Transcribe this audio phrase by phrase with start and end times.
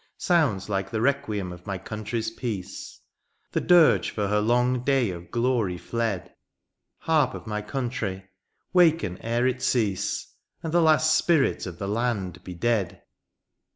[0.17, 2.97] Sounds like the requiem of my country's peace^
[3.51, 6.33] The dirge for her long day of glory fled;
[6.97, 8.25] Harp of my country,
[8.73, 10.33] waken ere it cease.
[10.63, 13.03] And the last spirit of the land be dead